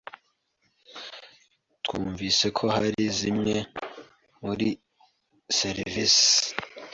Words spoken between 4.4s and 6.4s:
muri serivisi